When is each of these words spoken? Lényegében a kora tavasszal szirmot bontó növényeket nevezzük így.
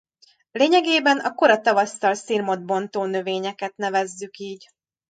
Lényegében 0.51 1.19
a 1.19 1.33
kora 1.33 1.59
tavasszal 1.61 2.13
szirmot 2.13 2.65
bontó 2.65 3.05
növényeket 3.05 3.75
nevezzük 3.77 4.37
így. 4.37 4.69